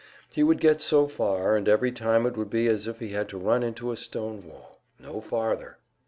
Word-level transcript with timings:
He 0.33 0.41
would 0.41 0.59
get 0.59 0.81
so 0.81 1.05
far, 1.07 1.55
and 1.55 1.69
every 1.69 1.91
time 1.91 2.25
it 2.25 2.35
would 2.35 2.49
be 2.49 2.65
as 2.65 2.87
if 2.87 2.99
he 3.01 3.09
had 3.09 3.31
run 3.35 3.61
into 3.61 3.91
a 3.91 3.95
stone 3.95 4.43
wall. 4.47 4.79
No 4.99 5.21
farther! 5.21 5.77